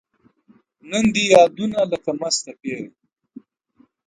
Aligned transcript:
نن 0.89 1.05
دي 1.13 1.23
یادونو 1.33 1.79
لکه 1.91 2.11
مسته 2.19 2.51
پیغله 2.59 2.93